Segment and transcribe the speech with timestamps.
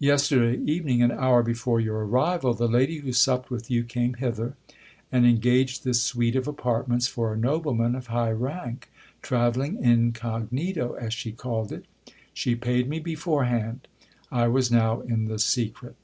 [0.00, 4.56] Yesterday evening, an hour before your arrival, the lady who supped with you came hither,
[5.12, 8.90] and engaged this suite of apartments for a nobleman of high rank,
[9.22, 11.84] travelling incognito, as she called it.
[12.34, 13.86] She paid me beforehand.
[14.32, 15.94] I was now in the secret.